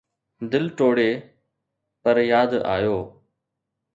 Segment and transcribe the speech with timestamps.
[0.51, 1.11] دل ٽوڙي،
[2.03, 2.97] پر ياد آيو